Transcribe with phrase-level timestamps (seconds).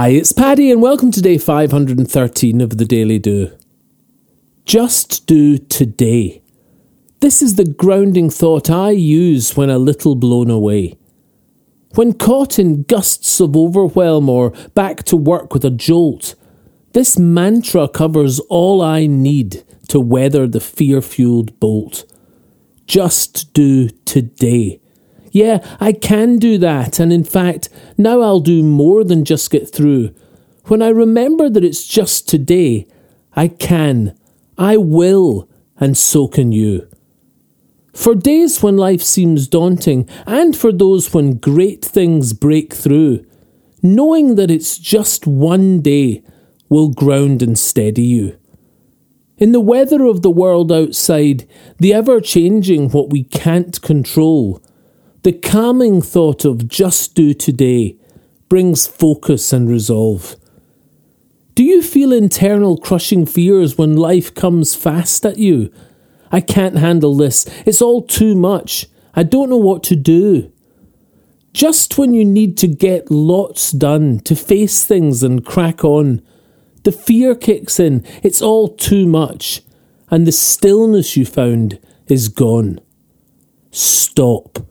[0.00, 3.52] Hi, it's Paddy, and welcome to day 513 of the Daily Do.
[4.64, 6.40] Just do today.
[7.20, 10.96] This is the grounding thought I use when a little blown away.
[11.96, 16.34] When caught in gusts of overwhelm or back to work with a jolt,
[16.94, 22.10] this mantra covers all I need to weather the fear fueled bolt.
[22.86, 24.79] Just do today.
[25.30, 29.72] Yeah, I can do that, and in fact, now I'll do more than just get
[29.72, 30.14] through.
[30.64, 32.86] When I remember that it's just today,
[33.34, 34.18] I can,
[34.58, 36.88] I will, and so can you.
[37.94, 43.24] For days when life seems daunting, and for those when great things break through,
[43.82, 46.22] knowing that it's just one day
[46.68, 48.36] will ground and steady you.
[49.38, 54.62] In the weather of the world outside, the ever changing what we can't control,
[55.22, 57.96] the calming thought of just do today
[58.48, 60.36] brings focus and resolve.
[61.54, 65.70] Do you feel internal crushing fears when life comes fast at you?
[66.32, 67.44] I can't handle this.
[67.66, 68.86] It's all too much.
[69.14, 70.50] I don't know what to do.
[71.52, 76.22] Just when you need to get lots done, to face things and crack on,
[76.84, 78.06] the fear kicks in.
[78.22, 79.60] It's all too much.
[80.10, 82.80] And the stillness you found is gone.
[83.70, 84.69] Stop.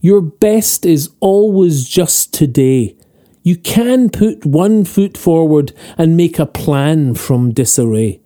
[0.00, 2.96] Your best is always just today.
[3.42, 8.20] You can put one foot forward and make a plan from disarray.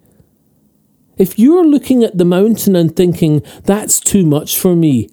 [1.16, 5.08] If you're looking at the mountain and thinking, that's too much for me,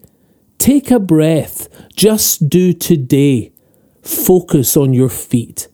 [0.57, 1.67] take a breath.
[1.95, 3.51] Just do today.
[4.01, 5.67] Focus on your feet.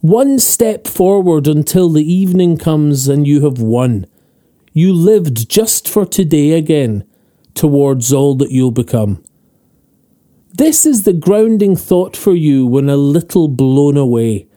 [0.00, 4.06] One step forward until the evening comes and you have won.
[4.72, 7.04] You lived just for today again,
[7.54, 9.24] towards all that you'll become.
[10.58, 14.48] This is the grounding thought for you when a little blown away.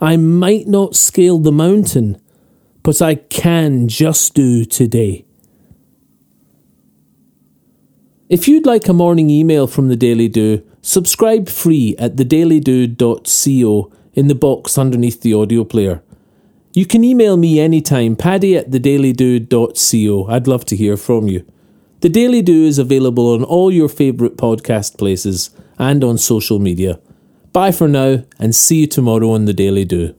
[0.00, 2.20] I might not scale the mountain,
[2.84, 5.24] but I can just do today.
[8.28, 14.28] If you'd like a morning email from the Daily Do, subscribe free at thedailydo.co in
[14.28, 16.00] the box underneath the audio player.
[16.74, 20.26] You can email me anytime, paddy at thedailydo.co.
[20.28, 21.44] I'd love to hear from you.
[22.04, 25.48] The Daily Do is available on all your favourite podcast places
[25.78, 27.00] and on social media.
[27.50, 30.14] Bye for now, and see you tomorrow on The Daily Do.